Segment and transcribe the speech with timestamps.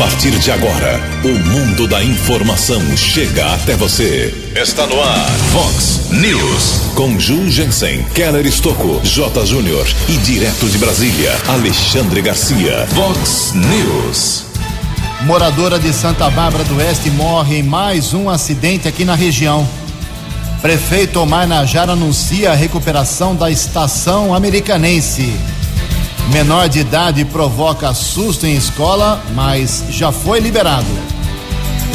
[0.00, 4.32] partir de agora, o mundo da informação chega até você.
[4.56, 6.94] Está no ar, Fox News.
[6.94, 9.44] Com Ju Jensen, Keller Estocco, J.
[9.44, 12.86] Júnior e direto de Brasília, Alexandre Garcia.
[12.94, 14.46] Fox News.
[15.26, 19.68] Moradora de Santa Bárbara do Oeste morre em mais um acidente aqui na região.
[20.62, 25.30] Prefeito Omar Najar anuncia a recuperação da estação americanense.
[26.32, 30.86] Menor de idade provoca susto em escola, mas já foi liberado.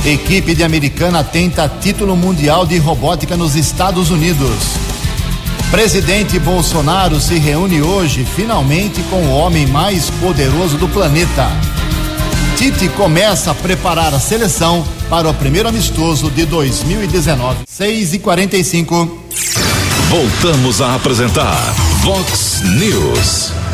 [0.06, 4.86] Equipe de Americana tenta título mundial de robótica nos Estados Unidos.
[5.72, 11.50] Presidente Bolsonaro se reúne hoje finalmente com o homem mais poderoso do planeta.
[12.58, 17.60] Tite começa a preparar a seleção para o primeiro amistoso de 2019.
[17.68, 19.26] 6 e 45
[20.10, 21.60] Voltamos a apresentar
[22.04, 23.65] Vox News.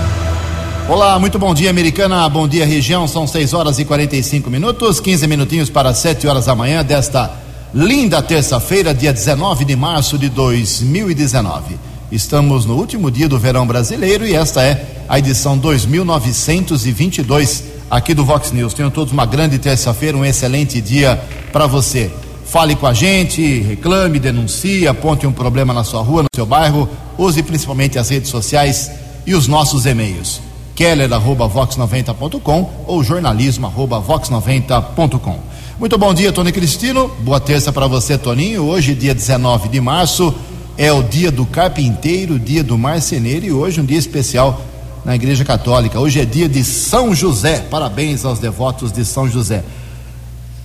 [0.91, 2.27] Olá, muito bom dia, americana.
[2.27, 3.08] Bom dia, região.
[3.08, 7.32] São 6 horas e 45 minutos, 15 minutinhos para 7 horas da manhã desta
[7.74, 11.80] linda terça-feira, dia 19 de março de 2019.
[12.12, 18.26] Estamos no último dia do verão brasileiro e esta é a edição 2922 aqui do
[18.26, 18.74] Vox News.
[18.74, 22.12] Tenham todos uma grande terça-feira, um excelente dia para você.
[22.46, 26.90] Fale com a gente, reclame, denuncie, aponte um problema na sua rua, no seu bairro,
[27.18, 28.91] use principalmente as redes sociais
[29.26, 35.40] e os nossos e-mails keller@vox90.com ou jornalismo@vox90.com.
[35.80, 37.08] Muito bom dia, Tony Cristino.
[37.22, 38.64] Boa terça para você, Toninho.
[38.64, 40.34] Hoje, dia 19 de março,
[40.77, 44.62] é o dia do carpinteiro, dia do marceneiro e hoje um dia especial
[45.04, 45.99] na Igreja Católica.
[45.99, 47.66] Hoje é dia de São José.
[47.70, 49.64] Parabéns aos devotos de São José.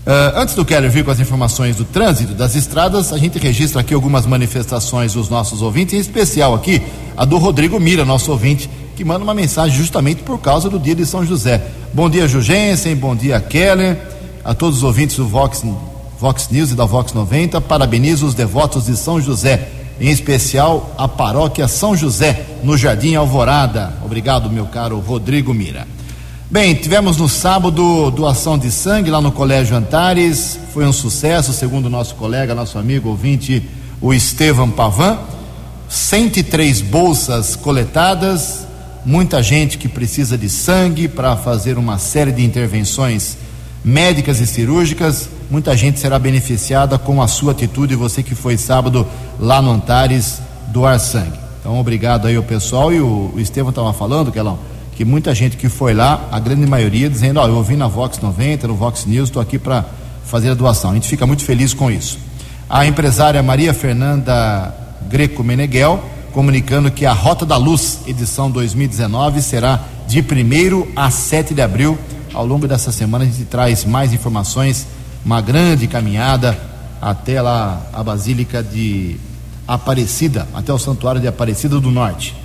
[0.07, 3.81] Uh, antes do Keller vir com as informações do trânsito das estradas, a gente registra
[3.81, 6.81] aqui algumas manifestações dos nossos ouvintes, em especial aqui
[7.17, 10.95] a do Rodrigo Mira, nosso ouvinte, que manda uma mensagem justamente por causa do dia
[10.95, 11.63] de São José.
[11.93, 13.99] Bom dia, Jugensen, bom dia, Keller,
[14.43, 15.63] a todos os ouvintes do Vox,
[16.19, 19.69] Vox News e da Vox 90, parabenizo os devotos de São José,
[20.01, 23.93] em especial a paróquia São José, no Jardim Alvorada.
[24.03, 25.87] Obrigado, meu caro Rodrigo Mira.
[26.51, 31.91] Bem, tivemos no sábado doação de sangue lá no Colégio Antares, foi um sucesso, segundo
[31.91, 33.63] nosso colega, nosso amigo ouvinte,
[34.01, 35.19] o Estevam Pavan.
[35.89, 38.66] 103 bolsas coletadas,
[39.07, 43.39] muita gente que precisa de sangue para fazer uma série de intervenções
[43.85, 45.29] médicas e cirúrgicas.
[45.49, 49.07] Muita gente será beneficiada com a sua atitude, você que foi sábado
[49.39, 50.41] lá no Antares
[50.73, 51.39] doar sangue.
[51.61, 52.93] Então, obrigado aí ao pessoal.
[52.93, 54.59] E o, Estevam estava falando, Kelão
[54.97, 57.87] que muita gente que foi lá, a grande maioria, dizendo: Ó, oh, eu ouvi na
[57.87, 59.85] Vox 90, no Vox News, estou aqui para
[60.25, 60.91] fazer a doação.
[60.91, 62.19] A gente fica muito feliz com isso.
[62.69, 64.75] A empresária Maria Fernanda
[65.09, 66.03] Greco Meneghel
[66.37, 71.99] comunicando que a Rota da Luz, edição 2019, será de 1 a 7 de abril.
[72.35, 74.87] Ao longo dessa semana a gente traz mais informações,
[75.25, 76.55] uma grande caminhada
[77.01, 79.17] até lá a Basílica de
[79.67, 82.37] Aparecida, até o Santuário de Aparecida do Norte.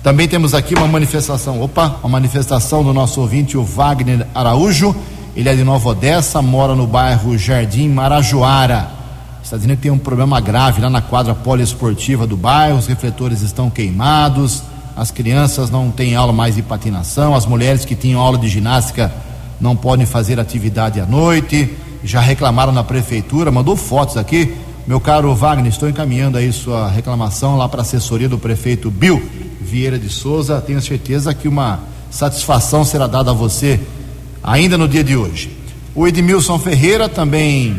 [0.00, 4.94] Também temos aqui uma manifestação, opa, uma manifestação do nosso ouvinte, o Wagner Araújo.
[5.34, 8.99] Ele é de Nova Odessa, mora no bairro Jardim Marajoara.
[9.42, 13.42] Está dizendo que tem um problema grave lá na quadra poliesportiva do bairro, os refletores
[13.42, 14.62] estão queimados,
[14.96, 19.12] as crianças não têm aula mais de patinação, as mulheres que tinham aula de ginástica
[19.60, 21.74] não podem fazer atividade à noite,
[22.04, 24.54] já reclamaram na prefeitura, mandou fotos aqui.
[24.86, 29.22] Meu caro Wagner, estou encaminhando aí sua reclamação lá para a assessoria do prefeito Bill
[29.60, 30.60] Vieira de Souza.
[30.60, 31.80] Tenho certeza que uma
[32.10, 33.78] satisfação será dada a você
[34.42, 35.56] ainda no dia de hoje.
[35.94, 37.76] O Edmilson Ferreira também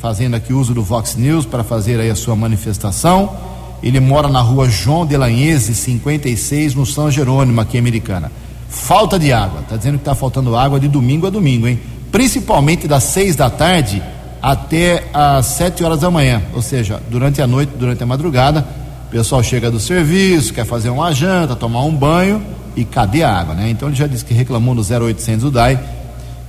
[0.00, 3.36] fazendo aqui uso do Vox News para fazer aí a sua manifestação.
[3.82, 8.30] Ele mora na rua João de Lanhese, 56, no São Jerônimo, aqui em Americana.
[8.68, 11.78] Falta de água, está dizendo que está faltando água de domingo a domingo, hein?
[12.10, 14.02] Principalmente das seis da tarde
[14.42, 18.66] até às sete horas da manhã, ou seja, durante a noite, durante a madrugada,
[19.08, 22.42] o pessoal chega do serviço, quer fazer uma janta, tomar um banho
[22.76, 23.70] e cadê a água, né?
[23.70, 25.78] Então ele já disse que reclamou no 0800 do DAI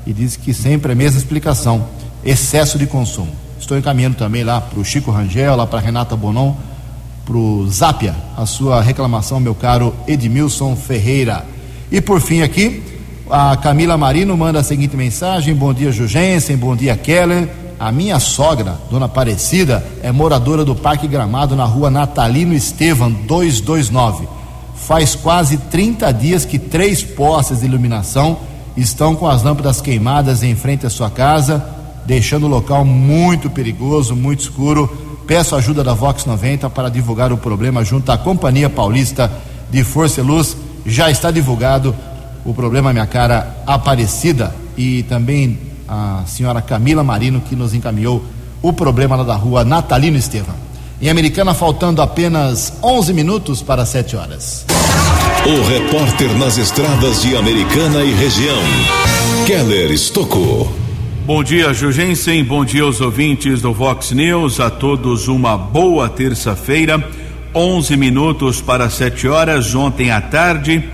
[0.06, 1.86] e disse que sempre é a mesma explicação:
[2.28, 3.32] excesso de consumo.
[3.58, 6.54] Estou encaminhando também lá para o Chico Rangel, lá para Renata Bonon,
[7.26, 11.46] para o Zápia, a sua reclamação, meu caro Edmilson Ferreira.
[11.90, 12.84] E por fim aqui,
[13.30, 17.48] a Camila Marino manda a seguinte mensagem: Bom dia, Jugensen, bom dia, Keller.
[17.80, 24.28] A minha sogra, dona Aparecida, é moradora do Parque Gramado na rua Natalino Estevam, 229.
[24.76, 28.40] Faz quase 30 dias que três postes de iluminação
[28.76, 31.77] estão com as lâmpadas queimadas em frente à sua casa,
[32.07, 34.89] deixando o local muito perigoso, muito escuro.
[35.27, 39.30] Peço ajuda da Vox 90 para divulgar o problema junto à Companhia Paulista
[39.69, 40.56] de Força e Luz.
[40.86, 41.94] Já está divulgado
[42.45, 48.24] o problema, minha cara Aparecida e também a senhora Camila Marino, que nos encaminhou
[48.62, 50.56] o problema lá da rua Natalino Estevam.
[51.01, 54.65] Em Americana, faltando apenas 11 minutos para 7 horas.
[55.45, 58.62] O repórter nas estradas de Americana e região,
[59.45, 60.77] Keller Estocou.
[61.28, 62.42] Bom dia, Jugensen.
[62.42, 64.62] Bom dia aos ouvintes do Vox News.
[64.62, 67.06] A todos uma boa terça-feira.
[67.54, 69.76] 11 minutos para 7 horas.
[69.76, 70.90] Ontem à tarde,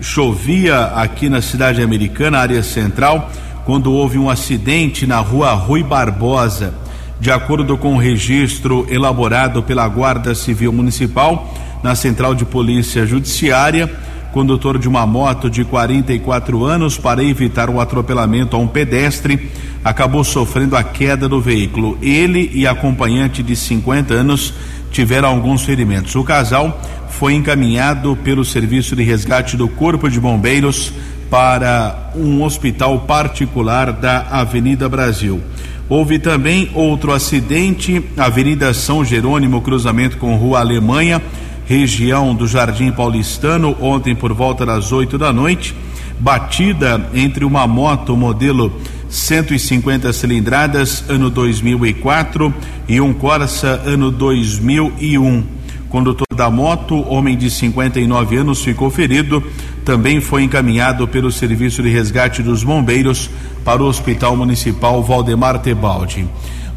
[0.00, 3.28] chovia aqui na cidade americana, área central,
[3.64, 6.72] quando houve um acidente na rua Rui Barbosa.
[7.18, 11.52] De acordo com o registro elaborado pela Guarda Civil Municipal,
[11.82, 13.90] na Central de Polícia Judiciária,
[14.32, 19.50] condutor de uma moto de 44 anos, para evitar o atropelamento a um pedestre,
[19.84, 21.96] acabou sofrendo a queda do veículo.
[22.02, 24.54] Ele e a acompanhante de 50 anos
[24.90, 26.14] tiveram alguns ferimentos.
[26.14, 30.92] O casal foi encaminhado pelo Serviço de Resgate do Corpo de Bombeiros
[31.30, 35.40] para um hospital particular da Avenida Brasil.
[35.88, 41.20] Houve também outro acidente, Avenida São Jerônimo, cruzamento com Rua Alemanha,
[41.66, 45.74] região do Jardim Paulistano, ontem por volta das 8 da noite.
[46.18, 52.54] Batida entre uma moto modelo 150 cilindradas, ano 2004,
[52.88, 55.44] e um Corsa, ano 2001.
[55.88, 59.42] Condutor da moto, homem de 59 anos, ficou ferido.
[59.84, 63.28] Também foi encaminhado pelo Serviço de Resgate dos Bombeiros
[63.62, 66.26] para o Hospital Municipal Valdemar Tebaldi.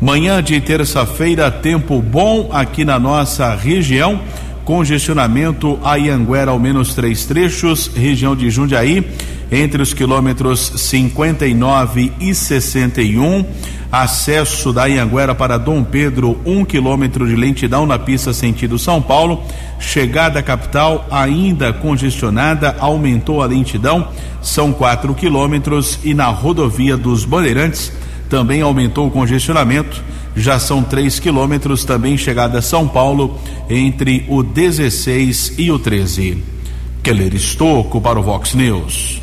[0.02, 4.20] Manhã de terça-feira, tempo bom aqui na nossa região.
[4.66, 9.08] Congestionamento a Ianguera, ao menos três trechos, região de Jundiaí,
[9.52, 13.46] entre os quilômetros 59 e 61.
[13.92, 19.44] Acesso da Ianguera para Dom Pedro, um quilômetro de lentidão na pista sentido São Paulo.
[19.80, 24.08] Chegada à capital ainda congestionada, aumentou a lentidão,
[24.42, 26.00] são quatro quilômetros.
[26.04, 27.94] E na rodovia dos Bandeirantes
[28.32, 30.04] também aumentou o congestionamento,
[30.36, 31.86] já são três quilômetros.
[31.86, 33.40] Também chegada a São Paulo
[33.70, 36.44] entre o 16 e o 13.
[37.02, 39.22] Keller Estocco para o Vox News.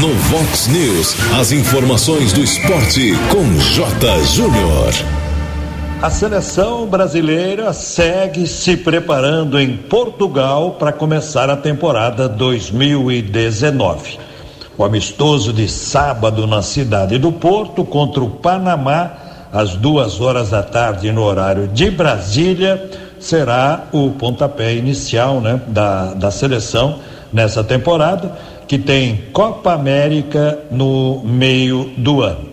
[0.00, 4.24] No Vox News, as informações do esporte com J.
[4.24, 4.92] Júnior.
[6.02, 14.18] A seleção brasileira segue se preparando em Portugal para começar a temporada 2019.
[14.76, 19.12] O amistoso de sábado na cidade do Porto contra o Panamá,
[19.52, 22.90] às duas horas da tarde no horário de Brasília,
[23.20, 26.98] será o pontapé inicial né, da, da seleção
[27.32, 28.36] nessa temporada
[28.66, 32.48] que tem Copa América no meio do ano.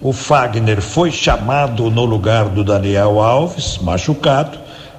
[0.00, 4.58] O Fagner foi chamado no lugar do Daniel Alves, machucado,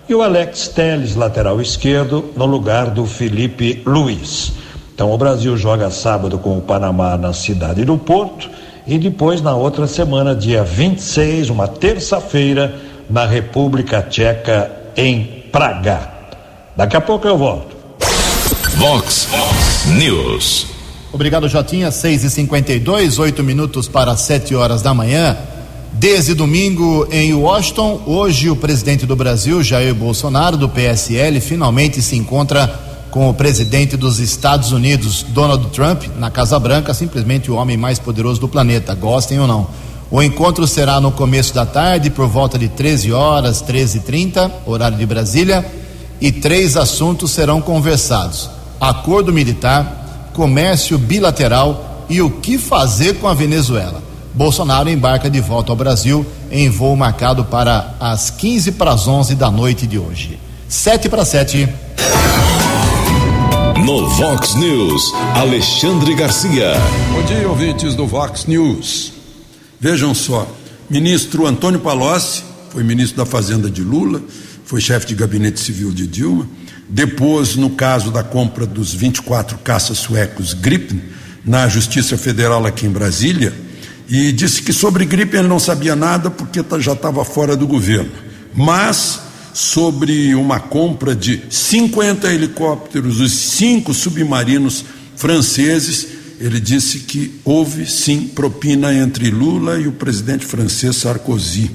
[0.09, 4.64] e o Alex Teles, lateral esquerdo, no lugar do Felipe Luiz.
[4.95, 8.49] Então o Brasil joga sábado com o Panamá na cidade do Porto
[8.87, 12.73] e depois na outra semana, dia 26, uma terça-feira,
[13.09, 16.09] na República Tcheca, em Praga.
[16.77, 17.75] Daqui a pouco eu volto.
[18.77, 19.27] Vox
[19.97, 20.67] News.
[21.11, 21.91] Obrigado, Jotinha.
[21.91, 25.35] 6 e 52 8 minutos para 7 horas da manhã.
[25.91, 32.15] Desde domingo em Washington, hoje o presidente do Brasil, Jair Bolsonaro, do PSL, finalmente se
[32.15, 37.77] encontra com o presidente dos Estados Unidos, Donald Trump, na Casa Branca, simplesmente o homem
[37.77, 39.67] mais poderoso do planeta, gostem ou não.
[40.11, 45.05] O encontro será no começo da tarde, por volta de 13 horas, 13h30, horário de
[45.05, 45.65] Brasília,
[46.19, 48.49] e três assuntos serão conversados
[48.81, 54.03] acordo militar, comércio bilateral e o que fazer com a Venezuela.
[54.33, 59.35] Bolsonaro embarca de volta ao Brasil em voo marcado para as 15 para as 11
[59.35, 60.37] da noite de hoje.
[60.67, 61.69] 7 para 7.
[63.85, 66.73] No Vox News, Alexandre Garcia.
[67.11, 69.13] Bom dia, ouvintes do Vox News.
[69.79, 70.51] Vejam só,
[70.89, 74.23] ministro Antônio Palocci foi ministro da Fazenda de Lula,
[74.65, 76.47] foi chefe de gabinete civil de Dilma
[76.89, 80.99] depois, no caso da compra dos 24 caças suecos Gripen,
[81.45, 83.53] na Justiça Federal aqui em Brasília,
[84.09, 87.67] e disse que sobre Gripen ele não sabia nada porque tá, já estava fora do
[87.67, 88.09] governo.
[88.51, 89.21] Mas
[89.55, 94.83] sobre uma compra de 50 helicópteros, os cinco submarinos
[95.15, 96.07] franceses,
[96.41, 101.71] ele disse que houve sim propina entre Lula e o presidente francês Sarkozy.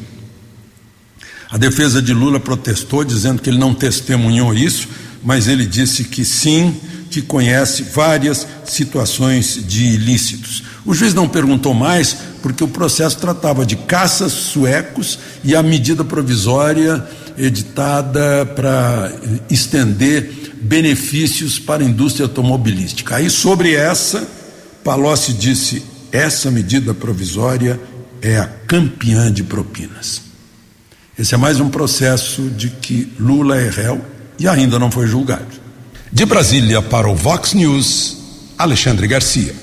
[1.50, 4.86] A defesa de Lula protestou, dizendo que ele não testemunhou isso,
[5.24, 6.76] mas ele disse que sim,
[7.10, 10.62] que conhece várias situações de ilícitos.
[10.84, 16.04] O juiz não perguntou mais, porque o processo tratava de caças suecos e a medida
[16.04, 17.08] provisória
[17.40, 19.12] editada para
[19.48, 23.16] estender benefícios para a indústria automobilística.
[23.16, 24.26] Aí, sobre essa,
[24.84, 25.82] Palocci disse:
[26.12, 27.80] essa medida provisória
[28.20, 30.22] é a campeã de propinas.
[31.18, 34.04] Esse é mais um processo de que Lula é réu
[34.38, 35.60] e ainda não foi julgado.
[36.12, 38.16] De Brasília para o Vox News,
[38.58, 39.54] Alexandre Garcia.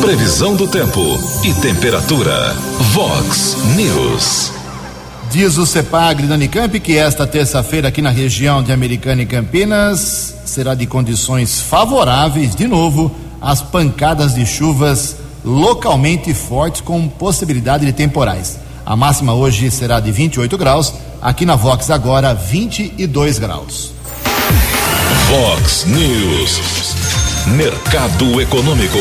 [0.00, 1.00] Previsão do tempo
[1.44, 2.54] e temperatura.
[2.92, 4.61] Vox News.
[5.32, 10.34] Diz o CEPAGRE da Unicamp que esta terça-feira aqui na região de Americana e Campinas
[10.44, 13.10] será de condições favoráveis de novo
[13.40, 18.58] às pancadas de chuvas localmente fortes com possibilidade de temporais.
[18.84, 23.90] A máxima hoje será de 28 graus, aqui na Vox agora 22 graus.
[25.30, 26.60] Vox News.
[27.46, 28.98] Mercado Econômico.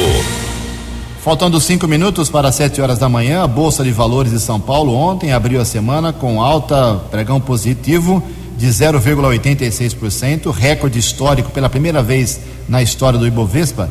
[1.24, 4.92] Faltando cinco minutos para sete horas da manhã, a Bolsa de Valores de São Paulo
[4.92, 8.24] ontem abriu a semana com alta pregão positivo
[8.58, 13.88] de 0,86%, recorde histórico pela primeira vez na história do Ibovespa.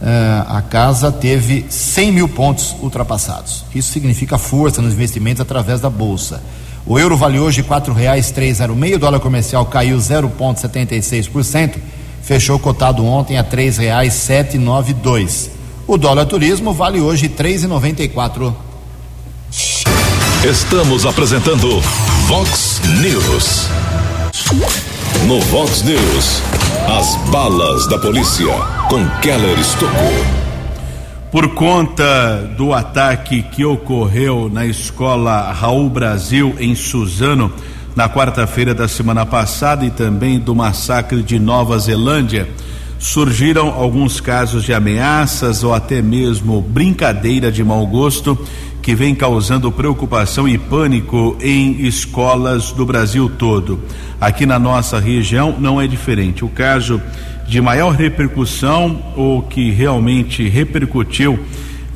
[0.00, 3.66] Uh, a casa teve 100 mil pontos ultrapassados.
[3.74, 6.42] Isso significa força nos investimentos através da bolsa.
[6.86, 7.62] O euro vale hoje
[8.54, 11.74] zero meio, o dólar comercial caiu 0,76%,
[12.22, 13.44] fechou cotado ontem a
[14.56, 15.50] nove dois.
[15.86, 18.56] O dólar turismo vale hoje três e noventa e quatro.
[20.48, 21.80] Estamos apresentando
[22.28, 23.66] Vox News.
[25.26, 26.42] No Vox News,
[26.98, 28.54] as balas da polícia
[28.88, 30.12] com Keller Estocou.
[31.32, 37.52] Por conta do ataque que ocorreu na escola Raul Brasil em Suzano
[37.96, 42.48] na quarta-feira da semana passada e também do massacre de Nova Zelândia,
[43.02, 48.38] surgiram alguns casos de ameaças ou até mesmo brincadeira de mau gosto
[48.80, 53.80] que vem causando preocupação e pânico em escolas do Brasil todo.
[54.20, 56.44] Aqui na nossa região não é diferente.
[56.44, 57.02] O caso
[57.44, 61.40] de maior repercussão ou que realmente repercutiu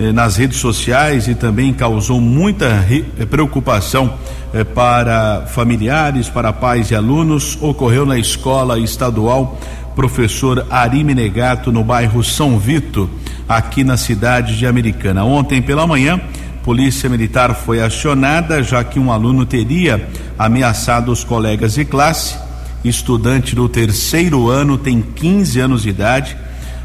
[0.00, 2.84] eh, nas redes sociais e também causou muita
[3.30, 4.12] preocupação
[4.52, 9.56] eh, para familiares, para pais e alunos, ocorreu na escola estadual
[9.96, 13.08] professor Ari Menegato, no bairro São Vito,
[13.48, 15.24] aqui na cidade de Americana.
[15.24, 16.20] Ontem pela manhã,
[16.62, 20.06] Polícia Militar foi acionada, já que um aluno teria
[20.38, 22.36] ameaçado os colegas de classe.
[22.84, 26.36] Estudante do terceiro ano, tem 15 anos de idade.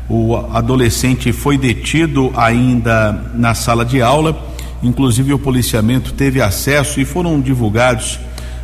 [0.10, 4.42] O adolescente foi detido ainda na sala de aula.
[4.82, 8.20] Inclusive, o policiamento teve acesso e foram divulgados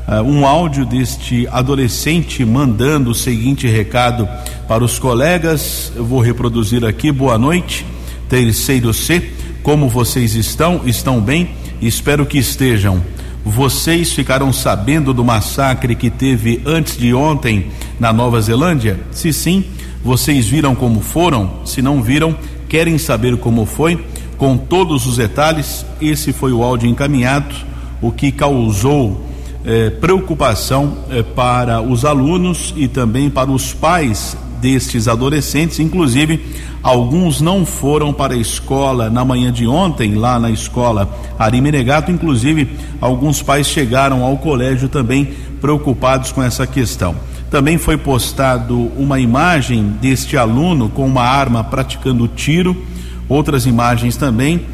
[0.07, 4.27] uh, um áudio deste adolescente mandando o seguinte recado
[4.67, 5.91] para os colegas.
[5.95, 7.11] Eu vou reproduzir aqui.
[7.11, 7.85] Boa noite,
[8.29, 9.31] terceiro C.
[9.61, 10.81] Como vocês estão?
[10.85, 11.49] Estão bem?
[11.81, 13.03] Espero que estejam.
[13.45, 17.67] Vocês ficaram sabendo do massacre que teve antes de ontem
[17.99, 18.99] na Nova Zelândia?
[19.11, 19.63] Se sim,
[20.03, 21.65] vocês viram como foram?
[21.65, 22.35] Se não viram,
[22.67, 24.03] querem saber como foi?
[24.37, 27.55] Com todos os detalhes, esse foi o áudio encaminhado,
[28.01, 29.26] o que causou
[29.69, 36.39] eh, preocupação eh, para os alunos e também para os pais destes adolescentes, inclusive
[36.81, 42.09] alguns não foram para a escola na manhã de ontem, lá na escola Ari Menegato,
[42.09, 42.69] inclusive
[43.01, 47.13] alguns pais chegaram ao colégio também preocupados com essa questão.
[47.51, 52.85] Também foi postado uma imagem deste aluno com uma arma praticando tiro,
[53.27, 54.65] outras imagens também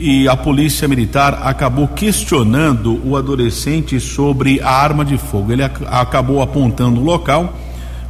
[0.00, 5.52] e a polícia militar acabou questionando o adolescente sobre a arma de fogo.
[5.52, 7.54] Ele ac acabou apontando o local.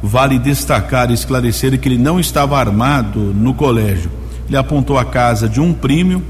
[0.01, 4.09] Vale destacar e esclarecer que ele não estava armado no colégio.
[4.47, 6.23] Ele apontou a casa de um primo.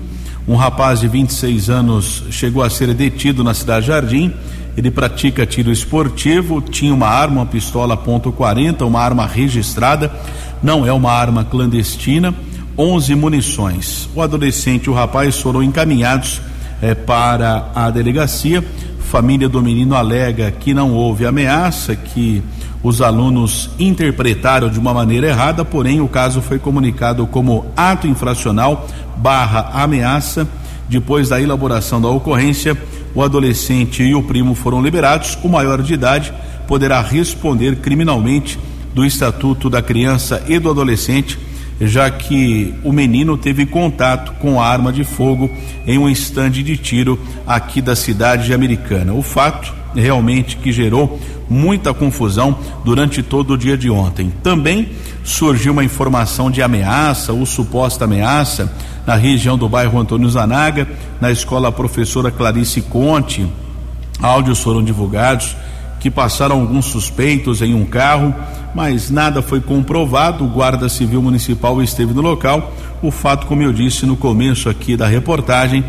[0.48, 4.34] Um rapaz de 26 anos chegou a ser detido na cidade Jardim.
[4.75, 10.12] Ele pratica tiro esportivo, tinha uma arma, uma pistola .40, uma arma registrada,
[10.63, 12.34] não é uma arma clandestina
[12.78, 14.10] 11 munições.
[14.16, 16.42] O adolescente e o rapaz foram encaminhados
[16.82, 18.63] eh, para a delegacia.
[19.00, 22.42] Família do menino alega que não houve ameaça, que
[22.84, 28.88] os alunos interpretaram de uma maneira errada, porém o caso foi comunicado como ato infracional
[29.18, 30.48] barra ameaça.
[30.90, 32.78] Depois da elaboração da ocorrência,
[33.13, 35.38] o adolescente e o primo foram liberados.
[35.44, 36.34] O maior de idade
[36.68, 38.58] poderá responder criminalmente
[38.94, 41.38] do Estatuto da Criança e do Adolescente
[41.81, 45.50] já que o menino teve contato com arma de fogo
[45.85, 49.13] em um estande de tiro aqui da cidade de Americana.
[49.13, 51.19] O fato realmente que gerou
[51.50, 54.31] muita confusão durante todo o dia de ontem.
[54.43, 54.89] Também
[55.23, 58.71] surgiu uma informação de ameaça ou suposta ameaça
[59.05, 60.88] na região do bairro Antônio Zanaga,
[61.19, 63.45] na escola professora Clarice Conte.
[64.21, 65.55] Áudios foram divulgados
[66.01, 68.34] que passaram alguns suspeitos em um carro,
[68.74, 70.43] mas nada foi comprovado.
[70.43, 72.74] O Guarda Civil Municipal esteve no local.
[73.03, 75.86] O fato, como eu disse no começo aqui da reportagem,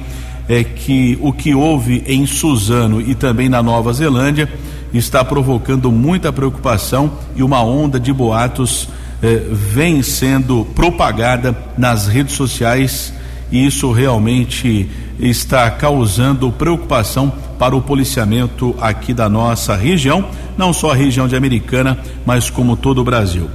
[0.46, 4.52] é que o que houve em Suzano e também na Nova Zelândia
[4.92, 8.90] está provocando muita preocupação e uma onda de boatos
[9.22, 13.14] eh, vem sendo propagada nas redes sociais
[13.52, 14.88] e isso realmente
[15.20, 20.24] está causando preocupação para o policiamento aqui da nossa região,
[20.56, 23.48] não só a região de Americana, mas como todo o Brasil.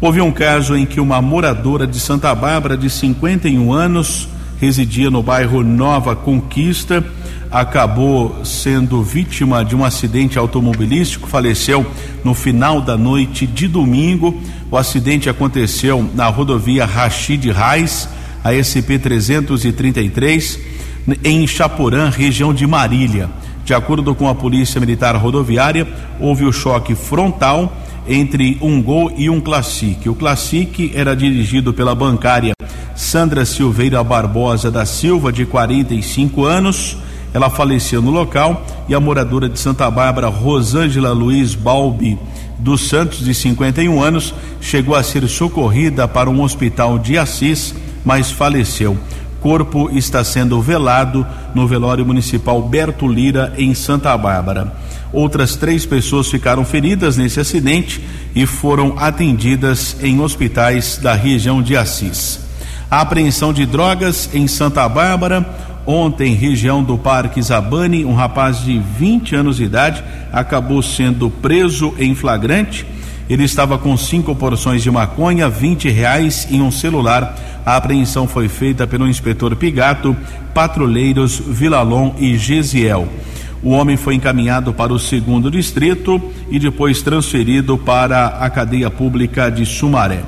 [0.00, 4.28] Houve um caso em que uma moradora de Santa Bárbara, de 51 anos,
[4.58, 7.04] residia no bairro Nova Conquista,
[7.50, 11.84] acabou sendo vítima de um acidente automobilístico, faleceu
[12.22, 14.40] no final da noite de domingo.
[14.70, 18.08] O acidente aconteceu na rodovia Rachid Reis,
[18.42, 20.58] a SP 333,
[21.24, 23.28] em Chaporã, região de Marília.
[23.64, 25.86] De acordo com a Polícia Militar Rodoviária,
[26.18, 27.72] houve o choque frontal
[28.08, 30.08] entre um Gol e um Classic.
[30.08, 32.54] O Classic era dirigido pela bancária
[32.96, 36.96] Sandra Silveira Barbosa da Silva, de 45 anos.
[37.32, 42.18] Ela faleceu no local e a moradora de Santa Bárbara, Rosângela Luiz Balbi
[42.60, 48.30] dos Santos, de 51 anos, chegou a ser socorrida para um hospital de Assis, mas
[48.30, 48.98] faleceu
[49.40, 54.72] corpo está sendo velado no velório municipal Berto Lira, em Santa Bárbara.
[55.12, 58.00] Outras três pessoas ficaram feridas nesse acidente
[58.34, 62.38] e foram atendidas em hospitais da região de Assis.
[62.88, 65.46] A apreensão de drogas em Santa Bárbara.
[65.86, 71.94] Ontem, região do Parque Zabane, um rapaz de 20 anos de idade acabou sendo preso
[71.98, 72.86] em flagrante
[73.30, 77.38] ele estava com cinco porções de maconha, 20 reais e um celular.
[77.64, 80.16] A apreensão foi feita pelo inspetor Pigato,
[80.52, 83.08] patrulheiros Vilalon e Gesiel.
[83.62, 86.20] O homem foi encaminhado para o segundo distrito
[86.50, 90.24] e depois transferido para a cadeia pública de Sumaré.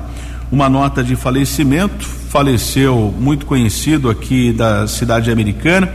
[0.49, 5.91] Uma nota de falecimento, faleceu muito conhecido aqui da cidade americana,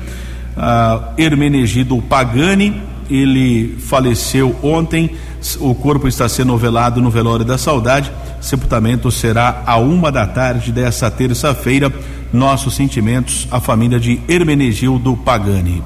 [0.59, 5.11] uh, Hermenegido Pagani, ele faleceu ontem
[5.61, 8.11] o corpo está sendo velado no velório da saudade.
[8.40, 11.92] Sepultamento será a uma da tarde dessa terça-feira.
[12.33, 15.83] Nossos sentimentos à família de Hermenegildo Pagani.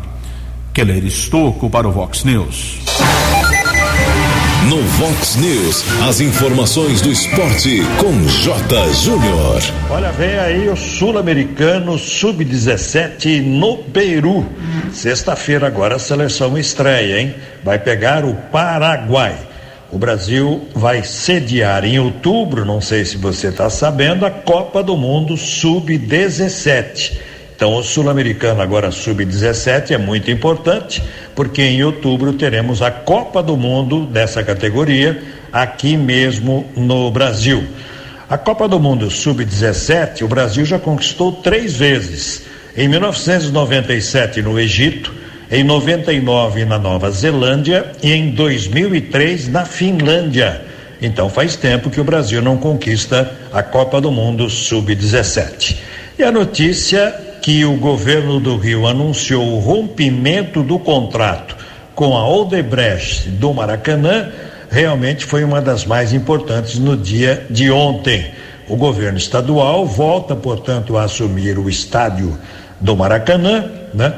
[0.72, 2.80] Keller Estocco para o Vox News.
[4.68, 8.92] No Vox News, as informações do esporte com J.
[8.94, 9.60] Júnior.
[9.90, 14.46] Olha, vem aí o Sul-Americano Sub-17 no Peru.
[14.92, 17.34] Sexta-feira agora a seleção estreia, hein?
[17.64, 19.36] Vai pegar o Paraguai.
[19.90, 24.96] O Brasil vai sediar em outubro, não sei se você está sabendo, a Copa do
[24.96, 27.31] Mundo Sub-17
[27.62, 31.00] então, o sul-americano agora sub-17 é muito importante,
[31.32, 35.22] porque em outubro teremos a Copa do Mundo dessa categoria
[35.52, 37.64] aqui mesmo no Brasil.
[38.28, 42.42] A Copa do Mundo sub-17, o Brasil já conquistou três vezes.
[42.76, 45.14] Em 1997 no Egito,
[45.48, 50.62] em 99 na Nova Zelândia e em 2003 na Finlândia.
[51.00, 55.76] Então faz tempo que o Brasil não conquista a Copa do Mundo sub-17.
[56.18, 61.56] E a notícia que o governo do Rio anunciou o rompimento do contrato
[61.92, 64.30] com a Odebrecht do Maracanã,
[64.70, 68.30] realmente foi uma das mais importantes no dia de ontem.
[68.68, 72.38] O governo estadual volta, portanto, a assumir o estádio
[72.80, 74.14] do Maracanã, né?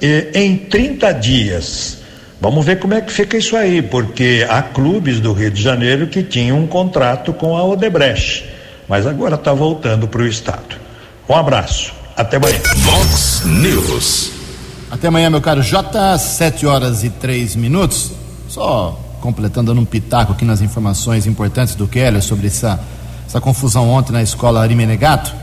[0.00, 1.98] E, em 30 dias.
[2.40, 6.06] Vamos ver como é que fica isso aí, porque há clubes do Rio de Janeiro
[6.06, 8.46] que tinham um contrato com a Odebrecht,
[8.88, 10.76] mas agora está voltando para o estado.
[11.28, 11.99] Um abraço.
[12.20, 12.60] Até amanhã.
[12.76, 14.30] Vox News.
[14.90, 18.10] Até amanhã, meu caro J, 7 horas e 3 minutos.
[18.46, 22.78] Só completando um pitaco aqui nas informações importantes do Keller sobre essa,
[23.26, 25.34] essa confusão ontem na escola Arimenegato.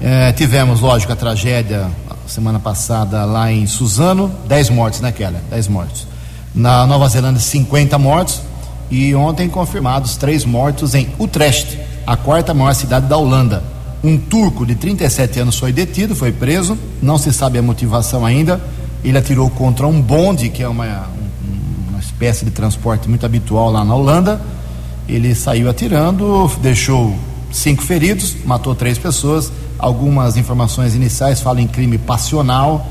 [0.00, 1.90] É, tivemos, lógico, a tragédia
[2.28, 5.40] semana passada lá em Suzano, 10 mortes, né, Keller?
[5.50, 6.06] 10 mortes.
[6.54, 8.40] Na Nova Zelândia, 50 mortos.
[8.88, 13.79] E ontem confirmados três mortos em Utrecht, a quarta maior cidade da Holanda.
[14.02, 18.58] Um turco de 37 anos foi detido, foi preso, não se sabe a motivação ainda.
[19.04, 21.06] Ele atirou contra um bonde, que é uma,
[21.88, 24.40] uma espécie de transporte muito habitual lá na Holanda.
[25.06, 27.14] Ele saiu atirando, deixou
[27.52, 29.52] cinco feridos, matou três pessoas.
[29.78, 32.86] Algumas informações iniciais falam em crime passional,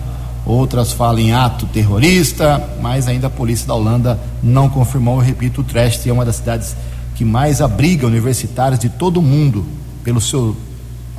[0.45, 5.15] outras falam em ato terrorista, mas ainda a polícia da Holanda não confirmou.
[5.15, 6.75] Eu repito, Utrecht é uma das cidades
[7.15, 9.65] que mais abriga universitários de todo o mundo,
[10.03, 10.55] pelo seu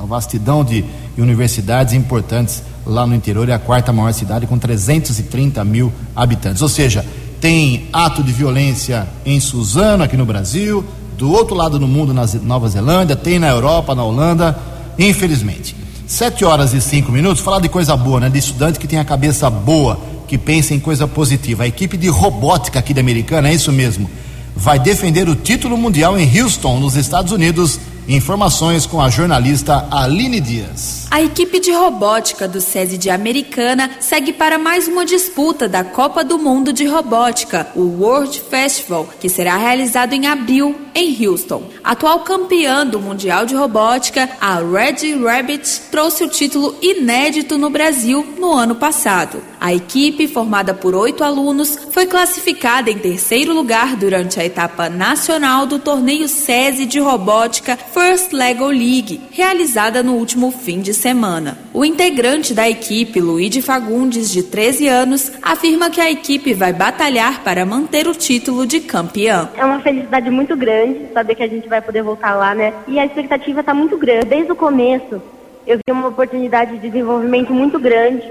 [0.01, 0.83] uma vastidão de
[1.17, 6.61] universidades importantes lá no interior, é a quarta maior cidade com 330 mil habitantes.
[6.61, 7.05] Ou seja,
[7.41, 10.85] Tem ato de violência em Suzano, aqui no Brasil,
[11.17, 14.55] do outro lado do mundo, na Nova Zelândia, tem na Europa, na Holanda,
[14.99, 15.75] infelizmente.
[16.05, 18.29] Sete horas e cinco minutos, falar de coisa boa, né?
[18.29, 21.63] De estudante que tem a cabeça boa, que pensa em coisa positiva.
[21.63, 24.07] A equipe de robótica aqui da Americana, é isso mesmo,
[24.55, 30.41] vai defender o título mundial em Houston, nos Estados Unidos, Informações com a jornalista Aline
[30.41, 31.07] Dias.
[31.11, 36.23] A equipe de robótica do SESI de Americana segue para mais uma disputa da Copa
[36.23, 41.63] do Mundo de Robótica, o World Festival, que será realizado em abril em Houston.
[41.83, 48.25] Atual campeã do Mundial de Robótica, a Red Rabbit trouxe o título inédito no Brasil
[48.39, 49.41] no ano passado.
[49.59, 55.67] A equipe, formada por oito alunos, foi classificada em terceiro lugar durante a etapa nacional
[55.67, 61.55] do torneio SESI de Robótica First Lego League, realizada no último fim de semana.
[61.71, 67.43] O integrante da equipe, Luigi Fagundes, de 13 anos, afirma que a equipe vai batalhar
[67.43, 69.51] para manter o título de campeã.
[69.55, 72.73] É uma felicidade muito grande saber que a gente vai poder voltar lá, né?
[72.87, 74.25] E a expectativa está muito grande.
[74.25, 75.21] Desde o começo,
[75.67, 78.23] eu vi uma oportunidade de desenvolvimento muito grande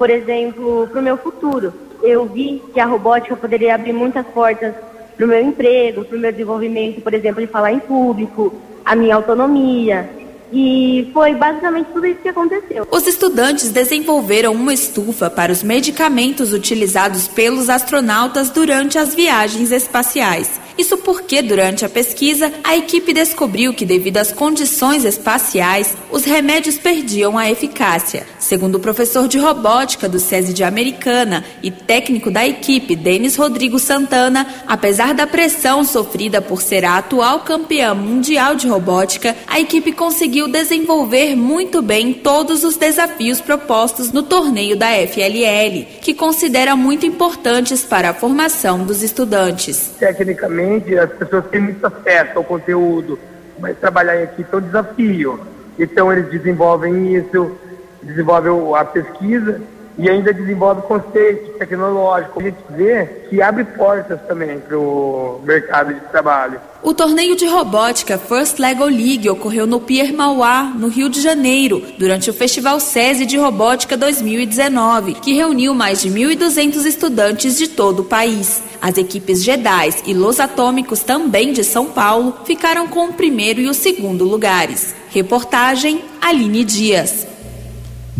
[0.00, 1.74] por exemplo, para o meu futuro.
[2.02, 4.74] Eu vi que a robótica poderia abrir muitas portas
[5.20, 8.96] para o meu emprego, para o meu desenvolvimento, por exemplo, de falar em público, a
[8.96, 10.08] minha autonomia.
[10.50, 12.88] E foi basicamente tudo isso que aconteceu.
[12.90, 20.58] Os estudantes desenvolveram uma estufa para os medicamentos utilizados pelos astronautas durante as viagens espaciais.
[20.80, 26.78] Isso porque, durante a pesquisa, a equipe descobriu que, devido às condições espaciais, os remédios
[26.78, 28.26] perdiam a eficácia.
[28.38, 33.78] Segundo o professor de robótica do SESI de Americana e técnico da equipe, Denis Rodrigo
[33.78, 39.92] Santana, apesar da pressão sofrida por ser a atual campeã mundial de robótica, a equipe
[39.92, 47.04] conseguiu desenvolver muito bem todos os desafios propostos no torneio da FLL, que considera muito
[47.04, 49.90] importantes para a formação dos estudantes.
[49.98, 53.18] Tecnicamente, as pessoas têm muito acesso ao conteúdo,
[53.58, 55.40] mas trabalhar em equipe é um desafio.
[55.78, 57.56] Então eles desenvolvem isso,
[58.02, 59.60] desenvolvem a pesquisa
[60.00, 62.42] e ainda desenvolve conceitos tecnológicos.
[62.42, 66.58] A gente vê que abre portas também para o mercado de trabalho.
[66.82, 71.84] O torneio de robótica First Lego League ocorreu no Pier Mauá, no Rio de Janeiro,
[71.98, 78.00] durante o Festival SESI de Robótica 2019, que reuniu mais de 1.200 estudantes de todo
[78.00, 78.62] o país.
[78.80, 83.68] As equipes Jedi e Los Atômicos, também de São Paulo, ficaram com o primeiro e
[83.68, 84.94] o segundo lugares.
[85.10, 87.26] Reportagem Aline Dias.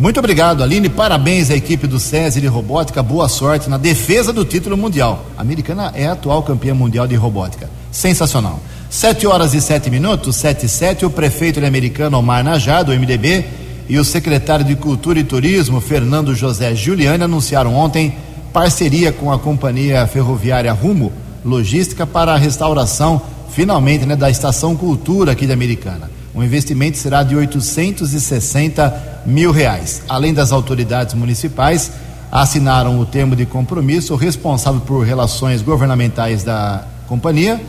[0.00, 0.88] Muito obrigado, Aline.
[0.88, 3.02] Parabéns à equipe do SESI de Robótica.
[3.02, 5.26] Boa sorte na defesa do título mundial.
[5.36, 7.68] A americana é a atual campeã mundial de robótica.
[7.92, 8.60] Sensacional.
[8.88, 11.04] Sete horas e sete minutos, sete e sete.
[11.04, 13.44] O prefeito americano Omar Najá, do MDB,
[13.90, 18.14] e o secretário de Cultura e Turismo, Fernando José Giuliani, anunciaram ontem
[18.54, 21.12] parceria com a companhia ferroviária Rumo
[21.44, 26.10] Logística para a restauração, finalmente, né, da Estação Cultura aqui da Americana.
[26.34, 30.02] O investimento será de 860 mil reais.
[30.08, 31.92] Além das autoridades municipais,
[32.30, 37.60] assinaram o termo de compromisso o responsável por relações governamentais da companhia,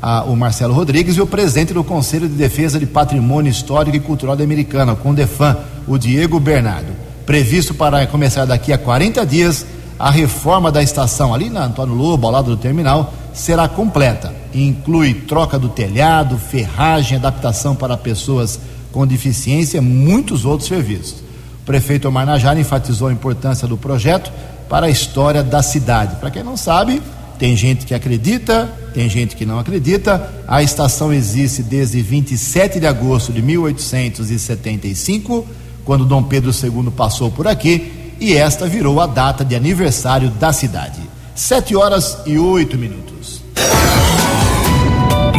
[0.00, 4.00] a, o Marcelo Rodrigues, e o presidente do Conselho de Defesa de Patrimônio Histórico e
[4.00, 6.92] Cultural da Americana, com Defan, o Diego Bernardo.
[7.24, 9.64] Previsto para começar daqui a 40 dias,
[9.98, 14.34] a reforma da estação ali na Antônio Lobo, ao lado do terminal, será completa.
[14.52, 18.58] Inclui troca do telhado, ferragem, adaptação para pessoas
[18.92, 21.22] com deficiência muitos outros serviços.
[21.62, 24.32] O prefeito Omar Najara enfatizou a importância do projeto
[24.68, 26.16] para a história da cidade.
[26.16, 27.02] Para quem não sabe,
[27.38, 30.30] tem gente que acredita, tem gente que não acredita.
[30.46, 35.46] A estação existe desde 27 de agosto de 1875,
[35.84, 40.52] quando Dom Pedro II passou por aqui, e esta virou a data de aniversário da
[40.52, 41.00] cidade.
[41.34, 43.11] Sete horas e oito minutos.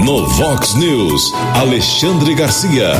[0.03, 2.91] No Vox News, Alexandre Garcia.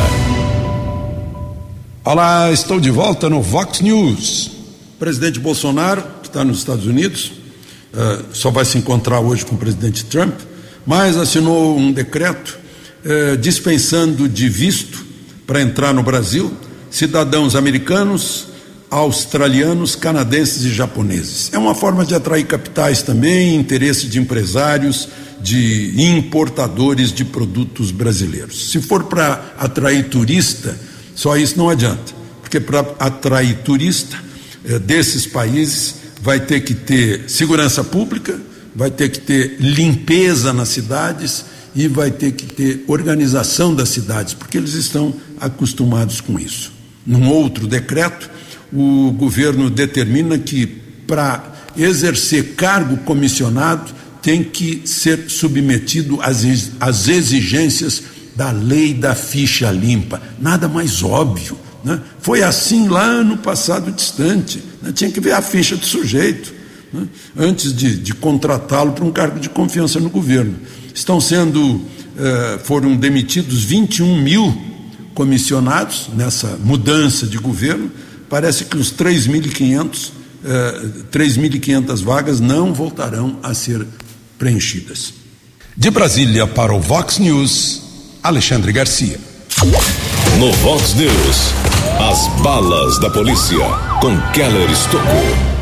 [2.02, 4.48] Olá, estou de volta no Vox News.
[4.96, 7.34] O presidente Bolsonaro, que está nos Estados Unidos,
[7.94, 10.34] uh, só vai se encontrar hoje com o presidente Trump,
[10.86, 12.58] mas assinou um decreto
[13.04, 15.06] uh, dispensando de visto
[15.46, 16.54] para entrar no Brasil
[16.90, 18.48] cidadãos americanos,
[18.94, 21.50] australianos, canadenses e japoneses.
[21.52, 25.10] É uma forma de atrair capitais também, interesse de empresários,
[25.42, 28.70] de importadores de produtos brasileiros.
[28.70, 30.78] Se for para atrair turista,
[31.16, 34.16] só isso não adianta, porque para atrair turista
[34.64, 38.40] eh, desses países vai ter que ter segurança pública,
[38.76, 44.36] vai ter que ter limpeza nas cidades e vai ter que ter organização das cidades,
[44.36, 46.72] porque eles estão acostumados com isso.
[47.06, 48.30] Num outro decreto,
[48.74, 58.04] o governo determina que para exercer cargo comissionado tem que ser submetido às, exigências
[58.36, 60.22] da lei da ficha limpa.
[60.40, 61.58] Nada mais óbvio.
[61.84, 62.00] Né?
[62.20, 64.64] Foi assim lá no passado distante.
[64.82, 64.92] Né?
[64.94, 66.54] Tinha que ver a ficha do sujeito
[66.92, 67.06] né?
[67.38, 70.56] antes de, de contratá-lo para um cargo de confiança no governo.
[70.96, 71.82] Estão sendo,
[72.18, 74.56] eh, foram demitidos 21 mil
[75.14, 77.92] comissionados nessa mudança de governo.
[78.34, 80.10] Parece que os 3.500
[80.44, 83.86] eh, 3.500 vagas não voltarão a ser
[84.40, 85.14] preenchidas.
[85.78, 87.84] De Brasília para o Vox News,
[88.24, 89.20] Alexandre Garcia.
[90.40, 91.54] No Vox News,
[92.10, 93.68] as balas da polícia
[94.02, 95.54] com Keller Estocou.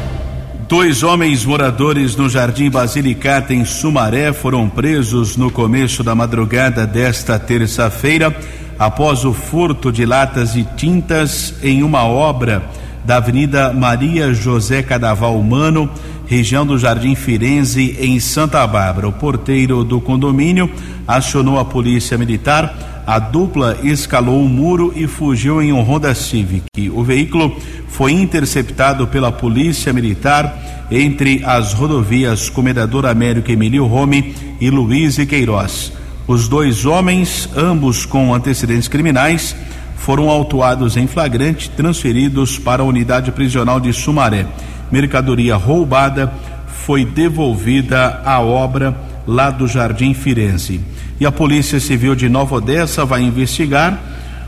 [0.69, 7.37] Dois homens moradores no Jardim Basilicata, em Sumaré, foram presos no começo da madrugada desta
[7.37, 8.33] terça-feira,
[8.81, 12.63] após o furto de latas e tintas em uma obra
[13.05, 15.87] da Avenida Maria José Cadaval Humano,
[16.25, 19.07] região do Jardim Firenze, em Santa Bárbara.
[19.07, 20.67] O porteiro do condomínio
[21.07, 23.03] acionou a polícia militar.
[23.05, 26.89] A dupla escalou o muro e fugiu em um Honda Civic.
[26.91, 27.55] O veículo
[27.87, 35.25] foi interceptado pela polícia militar entre as rodovias Comendador Américo Emílio Rome e Luiz e
[35.27, 36.00] Queiroz.
[36.31, 39.53] Os dois homens, ambos com antecedentes criminais,
[39.97, 44.45] foram autuados em flagrante, transferidos para a unidade prisional de Sumaré.
[44.89, 46.31] Mercadoria roubada
[46.67, 48.95] foi devolvida à obra
[49.27, 50.79] lá do Jardim Firenze.
[51.19, 53.99] E a Polícia Civil de Nova Odessa vai investigar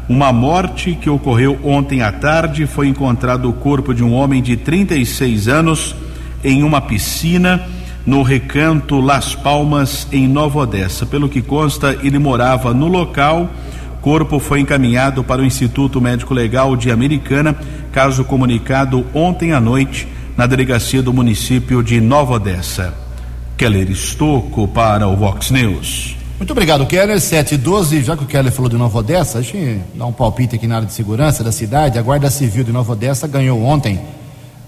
[0.08, 2.65] uma morte que ocorreu ontem à tarde.
[2.65, 5.93] Foi encontrado o corpo de um homem de 36 anos
[6.46, 7.62] em uma piscina
[8.06, 11.06] no recanto Las Palmas, em Nova Odessa.
[11.06, 13.50] Pelo que consta, ele morava no local
[14.04, 17.56] corpo foi encaminhado para o Instituto Médico Legal de Americana,
[17.94, 22.94] caso comunicado ontem à noite na delegacia do município de Nova Odessa.
[23.56, 26.18] Keller Estocco para o Vox News.
[26.38, 27.22] Muito obrigado, Keller.
[27.22, 30.12] 7 e 12, já que o Keller falou de Nova Odessa, deixa eu dar um
[30.12, 31.98] palpite aqui na área de segurança da cidade.
[31.98, 34.02] A Guarda Civil de Nova Odessa ganhou ontem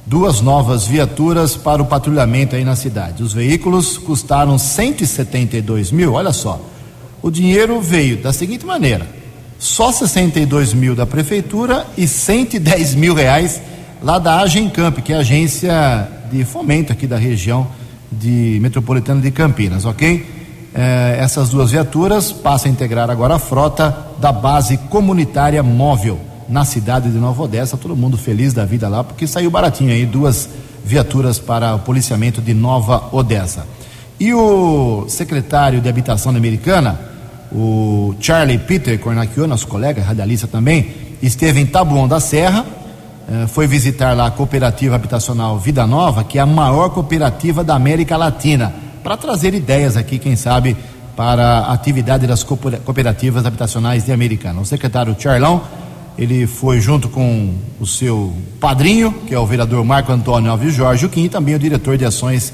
[0.05, 3.23] duas novas viaturas para o patrulhamento aí na cidade.
[3.23, 6.61] Os veículos custaram 172 mil, olha só.
[7.21, 9.07] O dinheiro veio da seguinte maneira:
[9.57, 13.59] só 62 mil da prefeitura e 110 mil reais
[14.01, 17.67] lá da Agencamp, que é a agência de fomento aqui da região
[18.11, 20.25] de metropolitana de Campinas, ok?
[20.73, 26.65] Eh, essas duas viaturas passam a integrar agora a frota da base comunitária móvel na
[26.65, 27.77] cidade de Nova Odessa.
[27.77, 30.49] Todo mundo feliz da vida lá, porque saiu baratinho aí duas
[30.83, 33.65] viaturas para o policiamento de Nova Odessa.
[34.19, 36.99] E o secretário de Habitação Americana,
[37.51, 42.65] o Charlie Peter Cornacchio, nosso colega radialista também, esteve em Tabuão da Serra,
[43.27, 47.75] eh, foi visitar lá a cooperativa habitacional Vida Nova, que é a maior cooperativa da
[47.75, 50.77] América Latina, para trazer ideias aqui, quem sabe,
[51.15, 54.61] para a atividade das cooperativas habitacionais de Americana.
[54.61, 55.61] O secretário Charlão,
[56.17, 61.05] ele foi junto com o seu padrinho, que é o vereador Marco Antônio Alves Jorge,
[61.05, 62.53] o e também o diretor de ações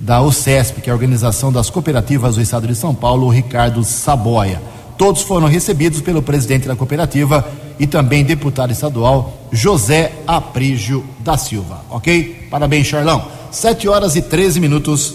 [0.00, 4.60] da OCESP, que é a Organização das Cooperativas do Estado de São Paulo, Ricardo Saboia.
[4.98, 7.46] Todos foram recebidos pelo presidente da cooperativa
[7.78, 11.84] e também deputado estadual José Aprígio da Silva.
[11.90, 12.46] Ok?
[12.50, 13.24] Parabéns, Charlão.
[13.50, 15.14] 7 horas e 13 minutos.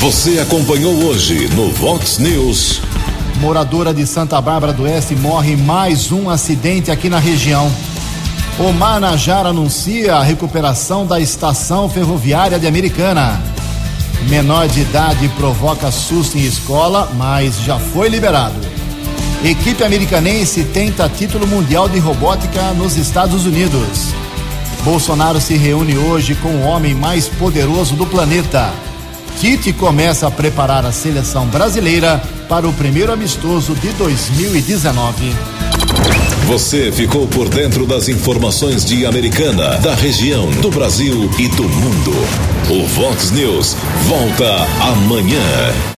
[0.00, 2.91] Você acompanhou hoje no Vox News.
[3.40, 7.70] Moradora de Santa Bárbara do Oeste morre mais um acidente aqui na região.
[8.58, 13.40] O Manajar anuncia a recuperação da estação ferroviária de Americana.
[14.28, 18.54] Menor de idade provoca susto em escola, mas já foi liberado.
[19.44, 24.14] Equipe americanense tenta título mundial de robótica nos Estados Unidos.
[24.84, 28.72] Bolsonaro se reúne hoje com o homem mais poderoso do planeta.
[29.38, 35.32] Tite começa a preparar a seleção brasileira para o primeiro amistoso de 2019.
[36.46, 42.12] Você ficou por dentro das informações de Americana, da região, do Brasil e do mundo.
[42.70, 43.76] O Vox News
[44.08, 45.40] volta amanhã.